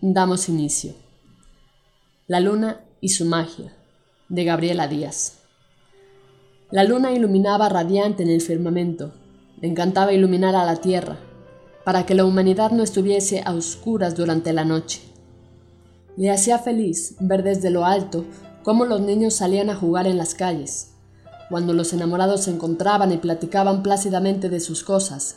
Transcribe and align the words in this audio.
damos 0.00 0.48
inicio. 0.48 0.94
La 2.26 2.40
luna 2.40 2.80
y 3.00 3.10
su 3.10 3.24
magia, 3.24 3.72
de 4.28 4.44
Gabriela 4.44 4.88
Díaz. 4.88 5.38
La 6.70 6.84
luna 6.84 7.12
iluminaba 7.12 7.68
radiante 7.68 8.22
en 8.22 8.30
el 8.30 8.40
firmamento, 8.40 9.12
le 9.60 9.68
encantaba 9.68 10.12
iluminar 10.12 10.54
a 10.54 10.64
la 10.64 10.76
tierra, 10.76 11.18
para 11.84 12.04
que 12.04 12.14
la 12.14 12.24
humanidad 12.24 12.72
no 12.72 12.82
estuviese 12.82 13.42
a 13.44 13.54
oscuras 13.54 14.16
durante 14.16 14.52
la 14.52 14.64
noche. 14.64 15.00
Le 16.16 16.30
hacía 16.30 16.58
feliz 16.58 17.14
ver 17.20 17.42
desde 17.42 17.70
lo 17.70 17.84
alto 17.84 18.24
cómo 18.64 18.84
los 18.84 19.00
niños 19.00 19.34
salían 19.34 19.70
a 19.70 19.76
jugar 19.76 20.06
en 20.06 20.18
las 20.18 20.34
calles, 20.34 20.92
cuando 21.48 21.72
los 21.72 21.92
enamorados 21.92 22.44
se 22.44 22.50
encontraban 22.50 23.12
y 23.12 23.18
platicaban 23.18 23.82
plácidamente 23.82 24.48
de 24.48 24.60
sus 24.60 24.82
cosas, 24.82 25.36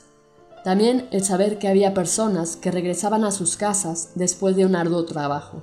también 0.64 1.08
el 1.12 1.24
saber 1.24 1.58
que 1.58 1.68
había 1.68 1.94
personas 1.94 2.56
que 2.56 2.72
regresaban 2.72 3.24
a 3.24 3.32
sus 3.32 3.56
casas 3.56 4.12
después 4.16 4.56
de 4.56 4.66
un 4.66 4.76
arduo 4.76 5.06
trabajo. 5.06 5.62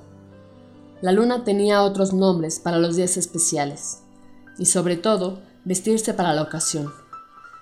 La 1.02 1.12
luna 1.12 1.44
tenía 1.44 1.82
otros 1.82 2.14
nombres 2.14 2.58
para 2.58 2.78
los 2.78 2.96
días 2.96 3.16
especiales, 3.16 3.98
y 4.58 4.66
sobre 4.66 4.96
todo 4.96 5.40
vestirse 5.64 6.14
para 6.14 6.32
la 6.32 6.42
ocasión. 6.42 6.92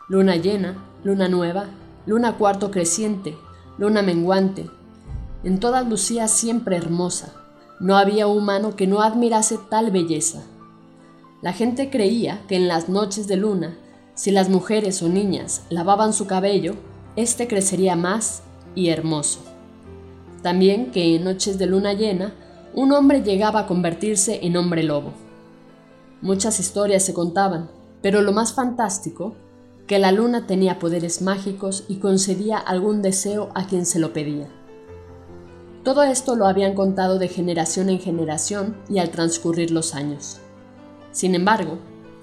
Luna 0.09 0.37
llena, 0.37 0.85
luna 1.03 1.29
nueva, 1.29 1.67
luna 2.07 2.37
cuarto 2.37 2.71
creciente, 2.71 3.37
luna 3.79 4.03
menguante. 4.03 4.71
En 5.43 5.59
todas 5.59 5.89
lucía 5.89 6.29
siempre 6.29 6.77
hermosa. 6.77 7.33
No 7.81 7.97
había 7.97 8.27
humano 8.29 8.77
que 8.77 8.87
no 8.87 9.03
admirase 9.03 9.59
tal 9.69 9.91
belleza. 9.91 10.43
La 11.43 11.53
gente 11.53 11.91
creía 11.91 12.43
que 12.47 12.57
en 12.57 12.69
las 12.69 12.89
noches 12.89 13.27
de 13.27 13.37
luna, 13.37 13.77
si 14.15 14.31
las 14.31 14.49
mujeres 14.49 15.03
o 15.03 15.09
niñas 15.09 15.63
lavaban 15.71 16.13
su 16.13 16.27
cabello, 16.27 16.77
este 17.17 17.49
crecería 17.49 17.97
más 17.97 18.43
y 18.75 18.89
hermoso. 18.89 19.41
También 20.43 20.91
que 20.91 21.17
en 21.17 21.25
noches 21.25 21.59
de 21.59 21.67
luna 21.67 21.95
llena, 21.95 22.35
un 22.75 22.93
hombre 22.93 23.23
llegaba 23.23 23.61
a 23.61 23.67
convertirse 23.67 24.41
en 24.45 24.57
hombre 24.57 24.83
lobo. 24.83 25.13
Muchas 26.21 26.59
historias 26.61 27.05
se 27.05 27.15
contaban, 27.15 27.71
pero 28.03 28.21
lo 28.21 28.33
más 28.33 28.53
fantástico, 28.53 29.35
que 29.87 29.99
la 29.99 30.13
luna 30.13 30.47
tenía 30.47 30.79
poderes 30.79 31.23
mágicos 31.23 31.85
y 31.89 31.97
concedía 31.97 32.59
algún 32.59 33.03
deseo 33.03 33.51
a 33.55 33.67
quien 33.67 33.87
se 33.87 33.99
lo 33.99 34.13
pedía. 34.13 34.49
Todo 35.85 36.03
esto 36.03 36.35
lo 36.35 36.47
habían 36.47 36.75
contado 36.75 37.19
de 37.19 37.29
generación 37.29 37.91
en 37.91 38.01
generación 38.01 38.77
y 38.89 38.99
al 38.99 39.11
transcurrir 39.11 39.71
los 39.71 39.95
años. 39.95 40.39
Sin 41.13 41.35
embargo, 41.35 41.79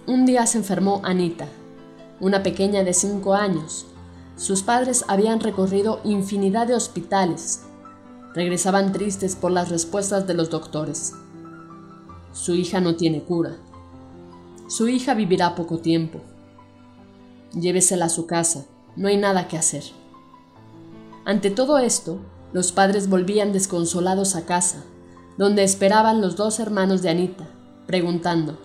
un 0.07 0.25
día 0.25 0.47
se 0.47 0.57
enfermó 0.57 1.01
Anita, 1.03 1.45
una 2.19 2.41
pequeña 2.41 2.83
de 2.83 2.93
cinco 2.93 3.35
años, 3.35 3.85
sus 4.35 4.63
padres 4.63 5.05
habían 5.07 5.39
recorrido 5.39 6.01
infinidad 6.03 6.67
de 6.67 6.75
hospitales. 6.75 7.63
Regresaban 8.33 8.91
tristes 8.91 9.35
por 9.35 9.51
las 9.51 9.69
respuestas 9.69 10.25
de 10.25 10.33
los 10.33 10.49
doctores. 10.49 11.13
Su 12.33 12.55
hija 12.55 12.79
no 12.79 12.95
tiene 12.95 13.23
cura. 13.23 13.57
Su 14.67 14.87
hija 14.87 15.13
vivirá 15.13 15.53
poco 15.55 15.79
tiempo. 15.79 16.21
Llévesela 17.53 18.05
a 18.05 18.09
su 18.09 18.25
casa, 18.25 18.65
no 18.95 19.09
hay 19.09 19.17
nada 19.17 19.47
que 19.47 19.57
hacer. 19.57 19.83
Ante 21.25 21.51
todo 21.51 21.77
esto, 21.77 22.19
los 22.53 22.71
padres 22.71 23.09
volvían 23.09 23.51
desconsolados 23.51 24.35
a 24.35 24.45
casa, 24.45 24.83
donde 25.37 25.63
esperaban 25.63 26.21
los 26.21 26.35
dos 26.35 26.59
hermanos 26.59 27.01
de 27.01 27.09
Anita, 27.09 27.47
preguntando, 27.85 28.57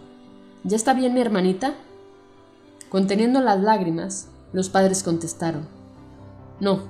¿Ya 0.63 0.77
está 0.77 0.95
bien 0.95 1.15
mi 1.15 1.21
hermanita? 1.21 1.75
Conteniendo 2.89 3.41
las 3.41 3.61
lágrimas, 3.61 4.29
los 4.57 4.71
padres 4.71 5.03
contestaron, 5.03 5.69
No, 6.61 6.85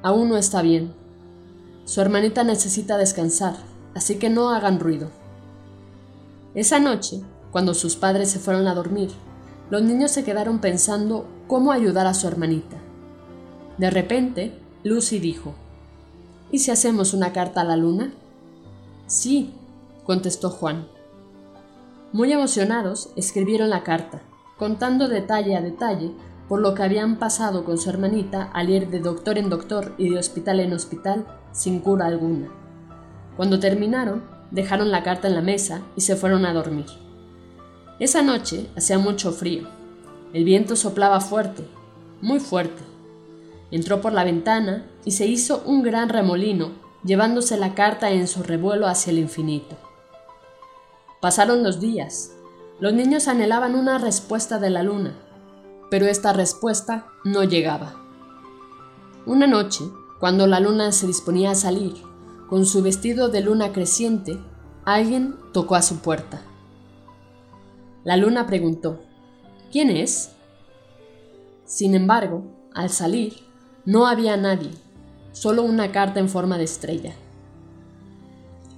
aún 0.00 0.28
no 0.28 0.36
está 0.36 0.62
bien. 0.62 0.94
Su 1.84 2.00
hermanita 2.00 2.44
necesita 2.44 2.98
descansar, 2.98 3.56
así 3.96 4.20
que 4.20 4.30
no 4.30 4.50
hagan 4.50 4.78
ruido. 4.78 5.10
Esa 6.54 6.78
noche, 6.78 7.20
cuando 7.50 7.74
sus 7.74 7.96
padres 7.96 8.30
se 8.30 8.38
fueron 8.38 8.68
a 8.68 8.76
dormir, 8.76 9.10
los 9.70 9.82
niños 9.82 10.12
se 10.12 10.22
quedaron 10.22 10.60
pensando 10.60 11.26
cómo 11.48 11.72
ayudar 11.72 12.06
a 12.06 12.14
su 12.14 12.28
hermanita. 12.28 12.76
De 13.76 13.90
repente, 13.90 14.56
Lucy 14.84 15.18
dijo, 15.18 15.54
¿Y 16.52 16.60
si 16.60 16.70
hacemos 16.70 17.12
una 17.12 17.32
carta 17.32 17.62
a 17.62 17.64
la 17.64 17.76
luna? 17.76 18.12
Sí, 19.08 19.52
contestó 20.04 20.48
Juan. 20.48 20.86
Muy 22.12 22.32
emocionados, 22.32 23.10
escribieron 23.16 23.68
la 23.68 23.82
carta, 23.82 24.22
contando 24.56 25.08
detalle 25.08 25.56
a 25.56 25.60
detalle 25.60 26.12
por 26.50 26.60
lo 26.60 26.74
que 26.74 26.82
habían 26.82 27.14
pasado 27.14 27.64
con 27.64 27.78
su 27.78 27.88
hermanita 27.90 28.50
al 28.52 28.70
ir 28.70 28.88
de 28.88 28.98
doctor 28.98 29.38
en 29.38 29.50
doctor 29.50 29.94
y 29.98 30.08
de 30.08 30.18
hospital 30.18 30.58
en 30.58 30.72
hospital 30.72 31.24
sin 31.52 31.78
cura 31.78 32.06
alguna. 32.06 32.48
Cuando 33.36 33.60
terminaron, 33.60 34.24
dejaron 34.50 34.90
la 34.90 35.04
carta 35.04 35.28
en 35.28 35.36
la 35.36 35.42
mesa 35.42 35.82
y 35.94 36.00
se 36.00 36.16
fueron 36.16 36.44
a 36.44 36.52
dormir. 36.52 36.86
Esa 38.00 38.22
noche 38.22 38.66
hacía 38.76 38.98
mucho 38.98 39.30
frío. 39.30 39.68
El 40.32 40.42
viento 40.42 40.74
soplaba 40.74 41.20
fuerte, 41.20 41.62
muy 42.20 42.40
fuerte. 42.40 42.82
Entró 43.70 44.00
por 44.00 44.12
la 44.12 44.24
ventana 44.24 44.90
y 45.04 45.12
se 45.12 45.26
hizo 45.26 45.62
un 45.66 45.84
gran 45.84 46.08
remolino, 46.08 46.72
llevándose 47.04 47.58
la 47.58 47.76
carta 47.76 48.10
en 48.10 48.26
su 48.26 48.42
revuelo 48.42 48.88
hacia 48.88 49.12
el 49.12 49.20
infinito. 49.20 49.76
Pasaron 51.20 51.62
los 51.62 51.78
días. 51.78 52.32
Los 52.80 52.92
niños 52.92 53.28
anhelaban 53.28 53.76
una 53.76 53.98
respuesta 53.98 54.58
de 54.58 54.70
la 54.70 54.82
luna, 54.82 55.14
pero 55.90 56.06
esta 56.06 56.32
respuesta 56.32 57.06
no 57.24 57.44
llegaba. 57.44 57.96
Una 59.26 59.46
noche, 59.46 59.84
cuando 60.18 60.46
la 60.46 60.60
luna 60.60 60.92
se 60.92 61.06
disponía 61.06 61.50
a 61.50 61.54
salir, 61.54 61.94
con 62.48 62.64
su 62.64 62.82
vestido 62.82 63.28
de 63.28 63.42
luna 63.42 63.72
creciente, 63.72 64.38
alguien 64.84 65.34
tocó 65.52 65.74
a 65.74 65.82
su 65.82 65.98
puerta. 65.98 66.42
La 68.04 68.16
luna 68.16 68.46
preguntó, 68.46 69.00
¿quién 69.70 69.90
es? 69.90 70.30
Sin 71.64 71.94
embargo, 71.94 72.44
al 72.74 72.90
salir, 72.90 73.34
no 73.84 74.06
había 74.06 74.36
nadie, 74.36 74.70
solo 75.32 75.62
una 75.62 75.92
carta 75.92 76.20
en 76.20 76.28
forma 76.28 76.58
de 76.58 76.64
estrella. 76.64 77.14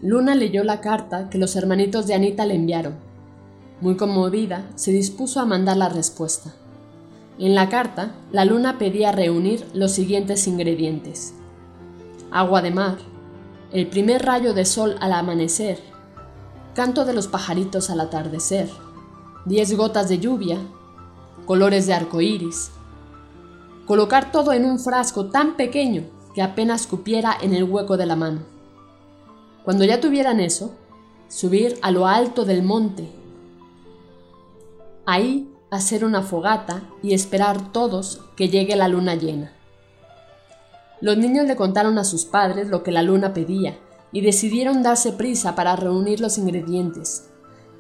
Luna 0.01 0.35
leyó 0.35 0.65
la 0.65 0.81
carta 0.81 1.31
que 1.31 1.39
los 1.39 1.55
hermanitos 1.55 2.07
de 2.07 2.15
Anita 2.15 2.45
le 2.45 2.57
enviaron. 2.57 2.95
Muy 3.81 3.97
conmovida, 3.97 4.69
se 4.75 4.91
dispuso 4.91 5.41
a 5.41 5.45
mandar 5.45 5.77
la 5.77 5.89
respuesta. 5.89 6.53
En 7.39 7.55
la 7.55 7.69
carta, 7.69 8.15
la 8.31 8.45
luna 8.45 8.79
pedía 8.79 9.11
reunir 9.11 9.67
los 9.73 9.93
siguientes 9.93 10.47
ingredientes. 10.47 11.35
Agua 12.31 12.63
de 12.63 12.71
mar, 12.71 12.99
el 13.73 13.87
primer 13.87 14.25
rayo 14.25 14.53
de 14.53 14.65
sol 14.65 14.97
al 15.01 15.13
amanecer, 15.13 15.81
canto 16.75 17.05
de 17.05 17.15
los 17.15 17.29
pajaritos 17.29 17.91
al 17.91 18.01
atardecer, 18.01 18.69
diez 19.47 19.75
gotas 19.77 20.09
de 20.09 20.19
lluvia, 20.19 20.59
colores 21.47 21.87
de 21.87 21.95
arco 21.95 22.21
iris. 22.21 22.71
Colocar 23.87 24.31
todo 24.31 24.53
en 24.53 24.65
un 24.65 24.79
frasco 24.79 25.27
tan 25.27 25.57
pequeño 25.57 26.05
que 26.35 26.43
apenas 26.43 26.87
cupiera 26.87 27.37
en 27.41 27.55
el 27.55 27.65
hueco 27.65 27.97
de 27.97 28.07
la 28.07 28.17
mano. 28.17 28.41
Cuando 29.65 29.85
ya 29.85 30.01
tuvieran 30.01 30.41
eso, 30.41 30.75
subir 31.29 31.79
a 31.83 31.91
lo 31.91 32.07
alto 32.07 32.45
del 32.45 32.63
monte. 32.63 33.11
Ahí 35.07 35.52
hacer 35.73 36.05
una 36.05 36.21
fogata 36.21 36.83
y 37.03 37.15
esperar 37.15 37.73
todos 37.73 38.21
que 38.37 38.51
llegue 38.51 38.77
la 38.77 38.89
luna 38.89 39.15
llena. 39.15 39.53
Los 41.01 41.17
niños 41.17 41.47
le 41.47 41.57
contaron 41.57 41.97
a 41.99 42.05
sus 42.05 42.27
padres 42.27 42.69
lo 42.69 42.83
que 42.83 42.93
la 42.93 43.03
luna 43.03 43.33
pedía 43.33 43.79
y 44.13 44.21
decidieron 44.21 44.83
darse 44.83 45.13
prisa 45.13 45.55
para 45.55 45.75
reunir 45.75 46.21
los 46.21 46.37
ingredientes. 46.37 47.31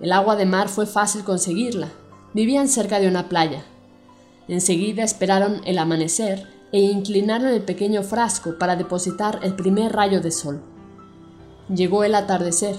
El 0.00 0.12
agua 0.12 0.37
de 0.37 0.47
mar 0.47 0.71
fue 0.71 0.87
fácil 0.87 1.23
conseguirla. 1.23 1.89
Vivían 2.33 2.69
cerca 2.69 2.99
de 2.99 3.09
una 3.09 3.29
playa. 3.29 3.62
Enseguida 4.49 5.05
esperaron 5.05 5.61
el 5.67 5.77
amanecer 5.77 6.49
e 6.73 6.81
inclinaron 6.81 7.49
el 7.49 7.61
pequeño 7.61 8.03
frasco 8.03 8.56
para 8.59 8.75
depositar 8.75 9.41
el 9.43 9.55
primer 9.55 9.93
rayo 9.93 10.23
de 10.23 10.31
sol. 10.31 10.62
Llegó 11.69 12.05
el 12.05 12.15
atardecer. 12.15 12.77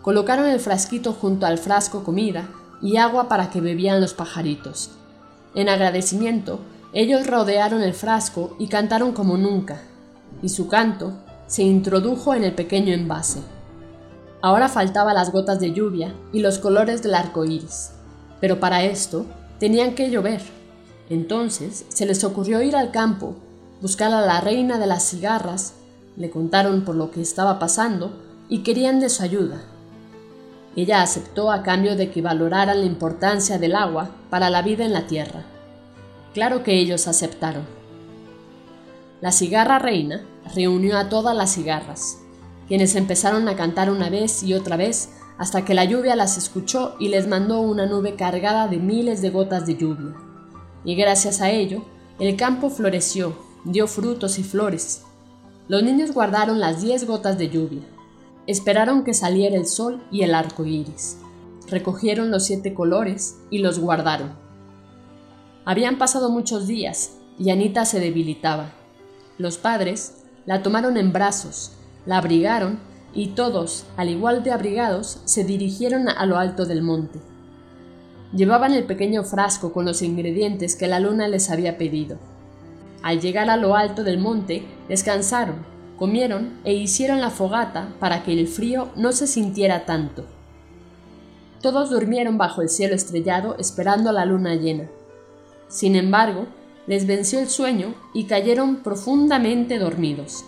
Colocaron 0.00 0.46
el 0.46 0.60
frasquito 0.60 1.12
junto 1.12 1.44
al 1.44 1.58
frasco 1.58 2.02
comida 2.04 2.48
y 2.82 2.96
agua 2.96 3.28
para 3.28 3.50
que 3.50 3.60
bebían 3.60 4.00
los 4.00 4.14
pajaritos. 4.14 4.90
En 5.54 5.68
agradecimiento, 5.68 6.60
ellos 6.92 7.26
rodearon 7.26 7.82
el 7.82 7.94
frasco 7.94 8.56
y 8.58 8.68
cantaron 8.68 9.12
como 9.12 9.36
nunca, 9.36 9.80
y 10.42 10.48
su 10.48 10.68
canto 10.68 11.12
se 11.46 11.62
introdujo 11.62 12.34
en 12.34 12.44
el 12.44 12.54
pequeño 12.54 12.92
envase. 12.92 13.40
Ahora 14.42 14.68
faltaban 14.68 15.14
las 15.14 15.32
gotas 15.32 15.60
de 15.60 15.72
lluvia 15.72 16.14
y 16.32 16.40
los 16.40 16.58
colores 16.58 17.02
del 17.02 17.14
arco 17.14 17.44
iris, 17.44 17.92
pero 18.40 18.60
para 18.60 18.84
esto 18.84 19.26
tenían 19.58 19.94
que 19.94 20.10
llover. 20.10 20.42
Entonces 21.08 21.86
se 21.88 22.06
les 22.06 22.24
ocurrió 22.24 22.62
ir 22.62 22.76
al 22.76 22.90
campo, 22.90 23.36
buscar 23.80 24.12
a 24.12 24.20
la 24.20 24.40
reina 24.40 24.78
de 24.78 24.86
las 24.86 25.08
cigarras, 25.08 25.74
le 26.16 26.30
contaron 26.30 26.82
por 26.82 26.94
lo 26.94 27.10
que 27.10 27.20
estaba 27.20 27.58
pasando 27.58 28.10
y 28.48 28.60
querían 28.62 29.00
de 29.00 29.08
su 29.08 29.22
ayuda. 29.22 29.62
Ella 30.76 31.00
aceptó 31.00 31.50
a 31.50 31.62
cambio 31.62 31.96
de 31.96 32.10
que 32.10 32.20
valoraran 32.20 32.80
la 32.80 32.86
importancia 32.86 33.58
del 33.58 33.74
agua 33.74 34.10
para 34.28 34.50
la 34.50 34.60
vida 34.60 34.84
en 34.84 34.92
la 34.92 35.06
tierra. 35.06 35.42
Claro 36.34 36.62
que 36.62 36.78
ellos 36.78 37.08
aceptaron. 37.08 37.64
La 39.22 39.32
cigarra 39.32 39.78
reina 39.78 40.22
reunió 40.54 40.98
a 40.98 41.08
todas 41.08 41.34
las 41.34 41.54
cigarras, 41.54 42.18
quienes 42.68 42.94
empezaron 42.94 43.48
a 43.48 43.56
cantar 43.56 43.90
una 43.90 44.10
vez 44.10 44.42
y 44.42 44.52
otra 44.52 44.76
vez 44.76 45.08
hasta 45.38 45.64
que 45.64 45.72
la 45.72 45.84
lluvia 45.84 46.14
las 46.14 46.36
escuchó 46.36 46.96
y 46.98 47.08
les 47.08 47.26
mandó 47.26 47.60
una 47.60 47.86
nube 47.86 48.14
cargada 48.14 48.68
de 48.68 48.76
miles 48.76 49.22
de 49.22 49.30
gotas 49.30 49.66
de 49.66 49.76
lluvia. 49.76 50.14
Y 50.84 50.94
gracias 50.94 51.40
a 51.40 51.50
ello, 51.50 51.82
el 52.18 52.36
campo 52.36 52.68
floreció, 52.68 53.36
dio 53.64 53.86
frutos 53.86 54.38
y 54.38 54.44
flores. 54.44 55.02
Los 55.68 55.82
niños 55.82 56.12
guardaron 56.12 56.60
las 56.60 56.82
diez 56.82 57.06
gotas 57.06 57.38
de 57.38 57.48
lluvia, 57.48 57.82
Esperaron 58.46 59.02
que 59.02 59.12
saliera 59.12 59.56
el 59.56 59.66
sol 59.66 60.02
y 60.12 60.22
el 60.22 60.34
arco 60.34 60.64
iris. 60.64 61.18
Recogieron 61.68 62.30
los 62.30 62.44
siete 62.46 62.74
colores 62.74 63.38
y 63.50 63.58
los 63.58 63.80
guardaron. 63.80 64.34
Habían 65.64 65.98
pasado 65.98 66.30
muchos 66.30 66.68
días 66.68 67.16
y 67.38 67.50
Anita 67.50 67.84
se 67.84 67.98
debilitaba. 67.98 68.70
Los 69.36 69.58
padres 69.58 70.24
la 70.44 70.62
tomaron 70.62 70.96
en 70.96 71.12
brazos, 71.12 71.72
la 72.06 72.18
abrigaron 72.18 72.78
y 73.12 73.28
todos, 73.28 73.84
al 73.96 74.10
igual 74.10 74.44
de 74.44 74.52
abrigados, 74.52 75.20
se 75.24 75.42
dirigieron 75.42 76.08
a 76.08 76.24
lo 76.26 76.38
alto 76.38 76.66
del 76.66 76.82
monte. 76.82 77.18
Llevaban 78.32 78.74
el 78.74 78.84
pequeño 78.84 79.24
frasco 79.24 79.72
con 79.72 79.84
los 79.84 80.02
ingredientes 80.02 80.76
que 80.76 80.86
la 80.86 81.00
luna 81.00 81.26
les 81.26 81.50
había 81.50 81.78
pedido. 81.78 82.18
Al 83.02 83.20
llegar 83.20 83.50
a 83.50 83.56
lo 83.56 83.74
alto 83.74 84.04
del 84.04 84.18
monte, 84.18 84.66
descansaron 84.88 85.75
comieron 85.98 86.58
e 86.64 86.74
hicieron 86.74 87.20
la 87.20 87.30
fogata 87.30 87.94
para 87.98 88.22
que 88.22 88.32
el 88.32 88.46
frío 88.48 88.88
no 88.96 89.12
se 89.12 89.26
sintiera 89.26 89.86
tanto. 89.86 90.24
Todos 91.62 91.90
durmieron 91.90 92.38
bajo 92.38 92.62
el 92.62 92.68
cielo 92.68 92.94
estrellado 92.94 93.56
esperando 93.58 94.12
la 94.12 94.24
luna 94.24 94.54
llena. 94.54 94.88
Sin 95.68 95.96
embargo, 95.96 96.46
les 96.86 97.06
venció 97.06 97.40
el 97.40 97.48
sueño 97.48 97.94
y 98.14 98.24
cayeron 98.24 98.76
profundamente 98.76 99.78
dormidos. 99.78 100.44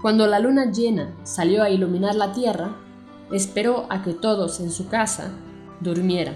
Cuando 0.00 0.26
la 0.26 0.38
luna 0.38 0.70
llena 0.70 1.14
salió 1.24 1.62
a 1.62 1.70
iluminar 1.70 2.14
la 2.14 2.32
tierra, 2.32 2.76
esperó 3.32 3.86
a 3.90 4.02
que 4.02 4.12
todos 4.12 4.60
en 4.60 4.70
su 4.70 4.88
casa 4.88 5.32
durmieran, 5.80 6.34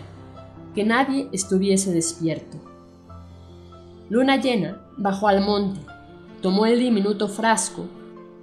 que 0.75 0.85
nadie 0.85 1.29
estuviese 1.32 1.93
despierto. 1.93 2.59
Luna 4.11 4.37
llena 4.37 4.81
bajó 4.97 5.29
al 5.29 5.41
monte, 5.41 5.81
tomó 6.43 6.67
el 6.67 6.79
diminuto 6.79 7.29
frasco 7.29 7.87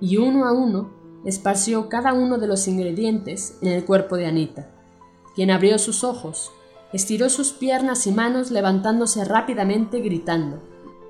y 0.02 0.18
uno 0.18 0.46
a 0.46 0.52
uno 0.52 0.90
esparció 1.24 1.88
cada 1.88 2.14
uno 2.14 2.40
de 2.40 2.48
los 2.48 2.68
ingredientes 2.68 3.58
en 3.62 3.70
el 3.70 3.86
cuerpo 3.86 4.18
de 4.18 4.26
Anita, 4.26 4.68
quien 5.36 5.52
abrió 5.52 5.78
sus 5.78 6.04
ojos, 6.04 6.52
estiró 6.92 7.30
sus 7.30 7.54
piernas 7.54 8.08
y 8.08 8.12
manos 8.12 8.52
levantándose 8.52 9.24
rápidamente 9.24 10.00
gritando, 10.02 10.62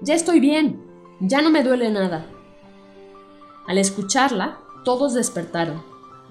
Ya 0.01 0.13
estoy 0.13 0.39
bien, 0.39 0.83
ya 1.21 1.41
no 1.41 1.49
me 1.49 1.63
duele 1.63 1.89
nada. 1.89 2.27
Al 3.67 3.77
escucharla, 3.77 4.59
todos 4.83 5.13
despertaron. 5.13 5.81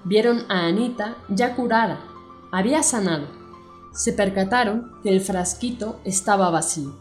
Vieron 0.03 0.43
a 0.49 0.67
Anita 0.67 1.17
ya 1.29 1.55
curada, 1.55 1.99
había 2.51 2.83
sanado. 2.83 3.27
Se 3.93 4.13
percataron 4.13 4.91
que 5.03 5.09
el 5.09 5.21
frasquito 5.21 5.99
estaba 6.03 6.49
vacío. 6.49 6.95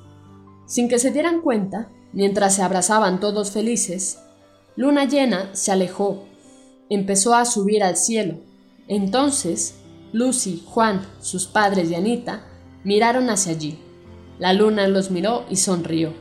Sin 0.67 0.89
que 0.89 0.99
se 0.99 1.11
dieran 1.11 1.41
cuenta, 1.41 1.91
mientras 2.13 2.55
se 2.55 2.63
abrazaban 2.63 3.21
todos 3.21 3.51
felices, 3.51 4.19
Luna 4.77 5.05
llena 5.05 5.51
se 5.53 5.73
alejó, 5.73 6.25
empezó 6.89 7.35
a 7.35 7.45
subir 7.45 7.83
al 7.83 7.97
cielo. 7.97 8.39
Entonces, 8.89 9.77
Lucy, 10.13 10.63
Juan, 10.67 11.07
sus 11.21 11.47
padres 11.47 11.91
y 11.91 11.95
Anita 11.95 12.43
miraron 12.85 13.31
hacia 13.31 13.53
allí. 13.53 13.79
La 14.39 14.53
luna 14.53 14.89
los 14.89 15.11
miró 15.11 15.45
y 15.51 15.57
sonrió. 15.57 16.13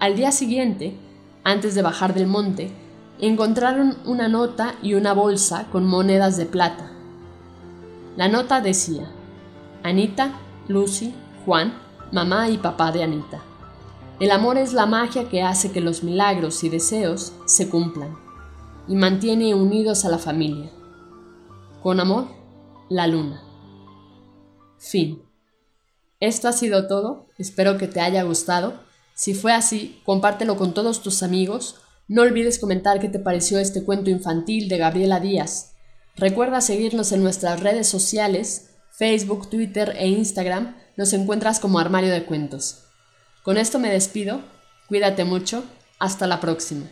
Al 0.00 0.16
día 0.16 0.32
siguiente, 0.32 0.96
antes 1.44 1.74
de 1.74 1.82
bajar 1.82 2.14
del 2.14 2.26
monte, 2.26 2.72
encontraron 3.20 3.96
una 4.04 4.28
nota 4.28 4.74
y 4.82 4.94
una 4.94 5.12
bolsa 5.12 5.66
con 5.70 5.86
monedas 5.86 6.36
de 6.36 6.46
plata. 6.46 6.90
La 8.16 8.28
nota 8.28 8.60
decía, 8.60 9.10
Anita, 9.82 10.32
Lucy, 10.68 11.14
Juan, 11.44 11.74
mamá 12.12 12.48
y 12.48 12.58
papá 12.58 12.92
de 12.92 13.02
Anita. 13.02 13.42
El 14.20 14.30
amor 14.30 14.58
es 14.58 14.72
la 14.72 14.86
magia 14.86 15.28
que 15.28 15.42
hace 15.42 15.72
que 15.72 15.80
los 15.80 16.04
milagros 16.04 16.62
y 16.62 16.68
deseos 16.68 17.32
se 17.46 17.68
cumplan 17.68 18.16
y 18.86 18.94
mantiene 18.94 19.56
unidos 19.56 20.04
a 20.04 20.08
la 20.08 20.18
familia. 20.18 20.70
Con 21.82 21.98
amor, 21.98 22.28
la 22.88 23.08
luna. 23.08 23.42
Fin. 24.78 25.20
Esto 26.20 26.46
ha 26.46 26.52
sido 26.52 26.86
todo, 26.86 27.26
espero 27.38 27.76
que 27.76 27.88
te 27.88 28.00
haya 28.00 28.22
gustado. 28.22 28.80
Si 29.14 29.34
fue 29.34 29.52
así, 29.52 30.00
compártelo 30.04 30.56
con 30.56 30.74
todos 30.74 31.02
tus 31.02 31.24
amigos. 31.24 31.80
No 32.06 32.22
olvides 32.22 32.60
comentar 32.60 33.00
qué 33.00 33.08
te 33.08 33.18
pareció 33.18 33.58
este 33.58 33.82
cuento 33.82 34.10
infantil 34.10 34.68
de 34.68 34.78
Gabriela 34.78 35.18
Díaz. 35.18 35.72
Recuerda 36.14 36.60
seguirnos 36.60 37.10
en 37.10 37.22
nuestras 37.22 37.60
redes 37.60 37.88
sociales, 37.88 38.70
Facebook, 38.92 39.50
Twitter 39.50 39.96
e 39.98 40.06
Instagram. 40.06 40.76
Nos 40.96 41.12
encuentras 41.12 41.58
como 41.58 41.80
Armario 41.80 42.12
de 42.12 42.24
Cuentos. 42.24 42.83
Con 43.44 43.58
esto 43.58 43.78
me 43.78 43.90
despido, 43.90 44.40
cuídate 44.86 45.24
mucho, 45.24 45.64
hasta 45.98 46.26
la 46.26 46.40
próxima. 46.40 46.86